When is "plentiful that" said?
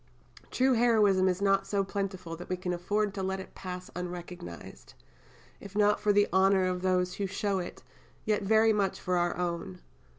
1.83-2.49